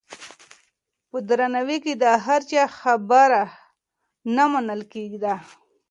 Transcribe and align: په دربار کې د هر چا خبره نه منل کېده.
په 1.09 1.17
دربار 1.27 1.75
کې 1.83 1.93
د 2.03 2.05
هر 2.25 2.41
چا 2.51 2.63
خبره 2.79 3.43
نه 4.35 4.43
منل 4.51 4.81
کېده. 4.91 5.35